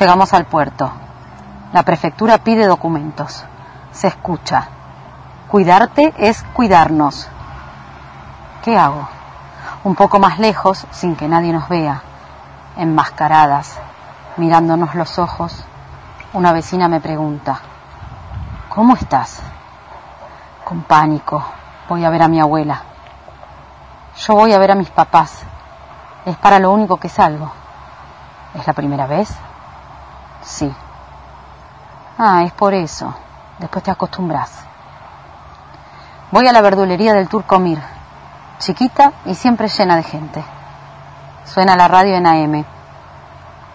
[0.01, 0.91] Llegamos al puerto.
[1.73, 3.45] La prefectura pide documentos.
[3.93, 4.67] Se escucha.
[5.47, 7.29] Cuidarte es cuidarnos.
[8.65, 9.09] ¿Qué hago?
[9.85, 12.03] Un poco más lejos, sin que nadie nos vea.
[12.77, 13.79] Enmascaradas,
[14.37, 15.65] mirándonos los ojos,
[16.33, 17.61] una vecina me pregunta,
[18.69, 19.43] ¿cómo estás?
[20.65, 21.43] Con pánico,
[21.89, 22.83] voy a ver a mi abuela.
[24.17, 25.43] Yo voy a ver a mis papás.
[26.25, 27.51] Es para lo único que salgo.
[28.55, 29.35] ¿Es la primera vez?
[30.43, 30.73] Sí.
[32.19, 33.15] Ah, es por eso.
[33.59, 34.65] Después te acostumbras.
[36.31, 37.81] Voy a la verdulería del Turco Mir,
[38.59, 40.45] chiquita y siempre llena de gente.
[41.45, 42.65] Suena la radio en AM.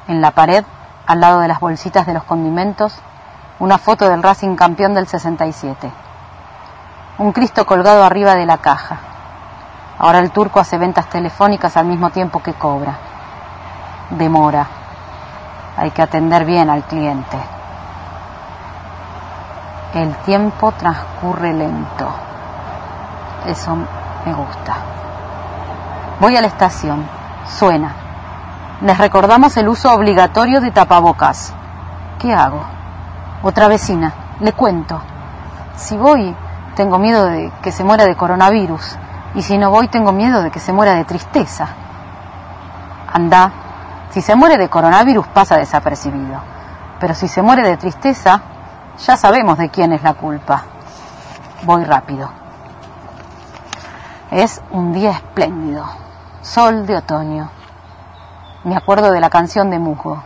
[0.08, 0.64] En la pared,
[1.08, 3.00] al lado de las bolsitas de los condimentos,
[3.60, 5.92] una foto del Racing campeón del 67.
[7.18, 9.00] Un Cristo colgado arriba de la caja.
[9.98, 12.98] Ahora el turco hace ventas telefónicas al mismo tiempo que cobra.
[14.10, 14.68] Demora.
[15.78, 17.38] Hay que atender bien al cliente.
[19.94, 22.10] El tiempo transcurre lento.
[23.46, 23.76] Eso
[24.26, 24.76] me gusta.
[26.20, 27.08] Voy a la estación.
[27.48, 28.05] Suena.
[28.82, 31.54] Les recordamos el uso obligatorio de tapabocas.
[32.20, 32.62] ¿Qué hago?
[33.42, 34.14] Otra vecina.
[34.42, 35.00] Le cuento.
[35.78, 36.36] Si voy,
[36.76, 38.98] tengo miedo de que se muera de coronavirus.
[39.34, 41.68] Y si no voy, tengo miedo de que se muera de tristeza.
[43.14, 43.52] Anda.
[44.10, 46.40] Si se muere de coronavirus, pasa desapercibido.
[47.00, 48.42] Pero si se muere de tristeza,
[48.98, 50.64] ya sabemos de quién es la culpa.
[51.64, 52.30] Voy rápido.
[54.32, 55.86] Es un día espléndido.
[56.42, 57.50] Sol de otoño.
[58.66, 60.24] Me acuerdo de la canción de Mujo.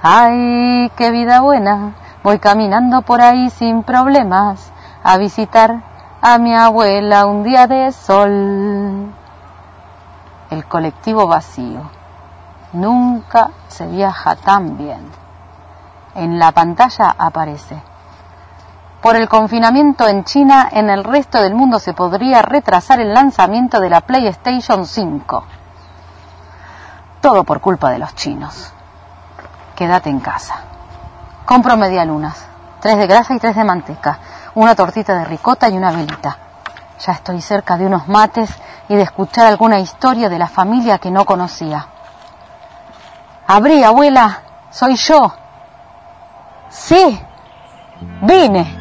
[0.00, 1.92] ¡Ay, qué vida buena!
[2.22, 4.72] Voy caminando por ahí sin problemas
[5.02, 5.82] a visitar
[6.22, 9.12] a mi abuela un día de sol.
[10.48, 11.90] El colectivo vacío.
[12.72, 15.10] Nunca se viaja tan bien.
[16.14, 17.82] En la pantalla aparece.
[19.02, 23.80] Por el confinamiento en China, en el resto del mundo se podría retrasar el lanzamiento
[23.80, 25.44] de la PlayStation 5.
[27.20, 28.72] Todo por culpa de los chinos.
[29.74, 30.56] Quédate en casa.
[31.44, 32.46] Compro media lunas,
[32.80, 34.18] tres de grasa y tres de manteca,
[34.54, 36.36] una tortita de ricota y una velita.
[37.00, 38.50] Ya estoy cerca de unos mates
[38.88, 41.86] y de escuchar alguna historia de la familia que no conocía.
[43.46, 45.32] Abrí, abuela, soy yo.
[46.68, 47.20] Sí,
[48.22, 48.76] vine.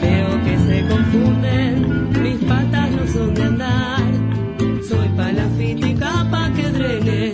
[0.00, 4.00] Veo que se confunden, mis patas no son de andar.
[4.88, 7.32] Soy palafita y capa que drene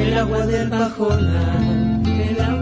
[0.00, 1.60] el agua del pajonar,
[2.04, 2.61] el agua